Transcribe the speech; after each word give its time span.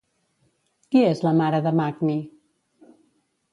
Qui 0.95 1.03
és 1.09 1.21
la 1.27 1.35
mare 1.43 1.61
de 1.67 1.75
Magni? 1.83 2.17